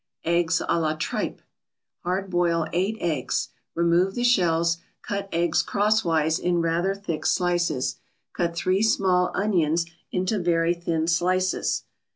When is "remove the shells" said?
3.75-4.79